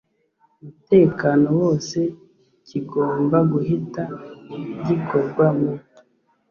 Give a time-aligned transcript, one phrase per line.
[0.61, 1.99] mutekano wose
[2.67, 4.03] kigomba guhita
[4.85, 5.71] gikorwa mu